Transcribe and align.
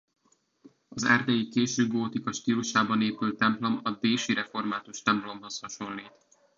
Az 0.89 1.03
erdélyi 1.03 1.49
késő 1.49 1.87
gótika 1.87 2.31
stílusában 2.31 3.01
épült 3.01 3.37
templom 3.37 3.79
a 3.83 3.91
dési 3.91 4.33
református 4.33 5.01
templomhoz 5.01 5.59
hasonlít. 5.59 6.11